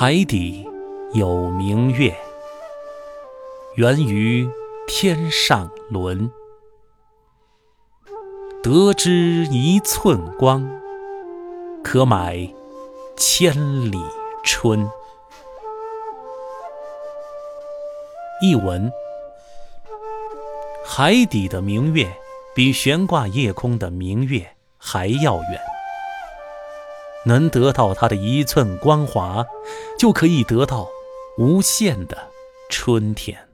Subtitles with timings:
[0.00, 0.64] 海底
[1.12, 2.16] 有明月，
[3.74, 4.48] 源于
[4.86, 6.30] 天上轮。
[8.62, 9.10] 得之
[9.46, 10.70] 一寸光，
[11.82, 12.48] 可买
[13.16, 13.52] 千
[13.90, 14.00] 里
[14.44, 14.88] 春。
[18.40, 18.92] 译文：
[20.86, 22.08] 海底的明月
[22.54, 25.77] 比悬挂夜空的明月还要远。
[27.28, 29.46] 能得到它的一寸光华，
[29.98, 30.88] 就可以得到
[31.36, 32.16] 无限的
[32.70, 33.47] 春天。